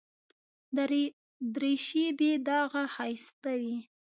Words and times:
دریشي 1.53 2.05
بې 2.17 2.31
داغه 2.47 2.83
ښایسته 2.93 3.51
وي. 3.61 3.77